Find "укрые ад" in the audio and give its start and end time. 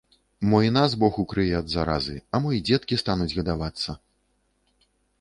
1.25-1.69